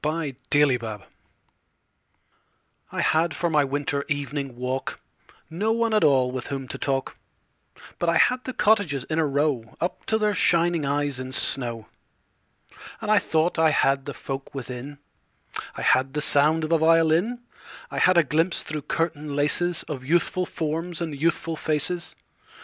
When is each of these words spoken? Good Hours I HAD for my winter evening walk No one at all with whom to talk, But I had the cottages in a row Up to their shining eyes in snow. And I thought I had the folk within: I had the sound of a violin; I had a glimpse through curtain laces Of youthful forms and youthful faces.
Good 0.03 0.35
Hours 0.83 1.01
I 2.91 3.01
HAD 3.01 3.35
for 3.35 3.51
my 3.51 3.63
winter 3.63 4.03
evening 4.07 4.55
walk 4.55 4.99
No 5.47 5.71
one 5.73 5.93
at 5.93 6.03
all 6.03 6.31
with 6.31 6.47
whom 6.47 6.67
to 6.69 6.79
talk, 6.79 7.17
But 7.99 8.09
I 8.09 8.17
had 8.17 8.43
the 8.43 8.53
cottages 8.53 9.03
in 9.03 9.19
a 9.19 9.27
row 9.27 9.77
Up 9.79 10.03
to 10.07 10.17
their 10.17 10.33
shining 10.33 10.87
eyes 10.87 11.19
in 11.19 11.31
snow. 11.31 11.85
And 12.99 13.11
I 13.11 13.19
thought 13.19 13.59
I 13.59 13.69
had 13.69 14.05
the 14.05 14.15
folk 14.15 14.55
within: 14.55 14.97
I 15.75 15.83
had 15.83 16.13
the 16.13 16.21
sound 16.23 16.63
of 16.63 16.71
a 16.71 16.79
violin; 16.79 17.41
I 17.91 17.99
had 17.99 18.17
a 18.17 18.23
glimpse 18.23 18.63
through 18.63 18.81
curtain 18.89 19.35
laces 19.35 19.83
Of 19.83 20.03
youthful 20.03 20.47
forms 20.47 20.99
and 20.99 21.13
youthful 21.15 21.55
faces. 21.55 22.15